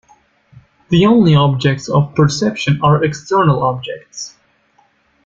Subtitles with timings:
[0.89, 4.35] The only objects of perception are external objects.